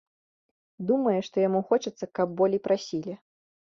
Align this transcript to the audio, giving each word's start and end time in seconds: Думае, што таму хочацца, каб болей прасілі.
Думае, 0.93 1.15
што 1.29 1.35
таму 1.45 1.63
хочацца, 1.69 2.05
каб 2.19 2.27
болей 2.43 2.67
прасілі. 2.69 3.13